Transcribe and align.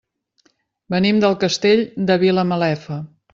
Venim 0.93 1.19
del 1.25 1.37
Castell 1.43 1.85
de 2.09 2.17
Vilamalefa. 2.25 2.99